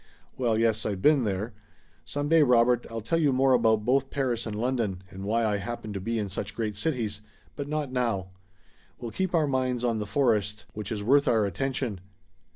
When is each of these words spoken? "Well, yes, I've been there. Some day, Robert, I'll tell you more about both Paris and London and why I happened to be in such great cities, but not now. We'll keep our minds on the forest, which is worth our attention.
"Well, 0.35 0.57
yes, 0.57 0.83
I've 0.83 0.99
been 1.03 1.25
there. 1.25 1.53
Some 2.05 2.27
day, 2.27 2.41
Robert, 2.41 2.87
I'll 2.89 3.01
tell 3.01 3.19
you 3.19 3.31
more 3.31 3.53
about 3.53 3.85
both 3.85 4.09
Paris 4.09 4.47
and 4.47 4.55
London 4.55 5.03
and 5.11 5.23
why 5.25 5.45
I 5.45 5.57
happened 5.57 5.93
to 5.93 6.01
be 6.01 6.17
in 6.17 6.27
such 6.27 6.55
great 6.55 6.75
cities, 6.75 7.21
but 7.55 7.67
not 7.67 7.91
now. 7.91 8.29
We'll 8.99 9.11
keep 9.11 9.35
our 9.35 9.45
minds 9.45 9.85
on 9.85 9.99
the 9.99 10.07
forest, 10.07 10.65
which 10.73 10.91
is 10.91 11.03
worth 11.03 11.27
our 11.27 11.45
attention. 11.45 12.01